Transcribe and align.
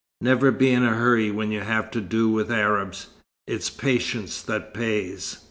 "Never 0.19 0.49
be 0.49 0.71
in 0.71 0.81
a 0.83 0.95
hurry 0.95 1.29
when 1.29 1.51
you 1.51 1.59
have 1.59 1.91
to 1.91 2.01
do 2.01 2.27
with 2.27 2.49
Arabs. 2.51 3.05
It's 3.45 3.69
patience 3.69 4.41
that 4.41 4.73
pays." 4.73 5.37